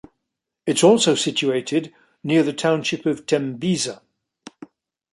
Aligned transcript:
It’s 0.65 0.83
also 0.83 1.13
situated 1.13 1.93
near 2.23 2.41
the 2.41 2.53
township 2.53 3.05
of 3.05 3.27
Tembisa. 3.27 4.01